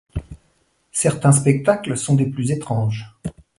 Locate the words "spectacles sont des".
1.31-2.25